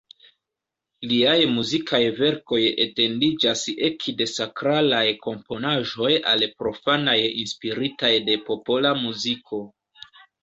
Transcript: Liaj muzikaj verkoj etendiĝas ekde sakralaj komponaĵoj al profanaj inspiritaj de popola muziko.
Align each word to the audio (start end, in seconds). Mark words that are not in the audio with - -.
Liaj 1.09 1.33
muzikaj 1.55 1.99
verkoj 2.19 2.61
etendiĝas 2.85 3.61
ekde 3.89 4.25
sakralaj 4.31 5.03
komponaĵoj 5.27 6.11
al 6.31 6.45
profanaj 6.63 7.17
inspiritaj 7.43 8.11
de 8.31 8.39
popola 8.49 8.95
muziko. 9.05 9.61